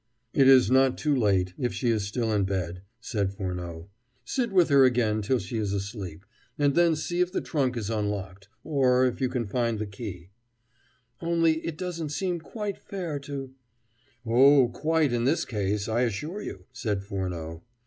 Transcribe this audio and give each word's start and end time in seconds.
"It 0.33 0.47
is 0.47 0.71
not 0.71 0.97
too 0.97 1.15
late, 1.15 1.53
if 1.59 1.75
she 1.75 1.91
is 1.91 2.07
still 2.07 2.33
in 2.33 2.43
bed," 2.43 2.81
said 3.01 3.31
Furneaux. 3.33 3.87
"Sit 4.25 4.51
with 4.51 4.69
her 4.69 4.83
again 4.83 5.21
till 5.21 5.37
she 5.37 5.59
is 5.59 5.73
asleep, 5.73 6.25
and 6.57 6.73
then 6.73 6.95
see 6.95 7.19
if 7.21 7.31
the 7.31 7.39
trunk 7.39 7.77
is 7.77 7.91
unlocked, 7.91 8.47
or 8.63 9.05
if 9.05 9.21
you 9.21 9.29
can 9.29 9.45
find 9.45 9.77
the 9.77 9.85
key" 9.85 10.31
"Only 11.31 11.63
it 11.63 11.77
doesn't 11.77 12.09
seem 12.09 12.39
quite 12.39 12.79
fair 12.79 13.19
to" 13.19 13.53
"Oh, 14.25 14.69
quite, 14.69 15.13
in 15.13 15.25
this 15.25 15.45
case, 15.45 15.87
I 15.87 16.01
assure 16.01 16.41
you," 16.41 16.65
said 16.73 17.03
Furneaux. 17.03 17.61